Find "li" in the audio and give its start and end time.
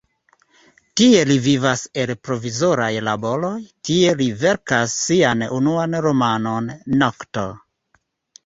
1.31-1.35, 4.23-4.27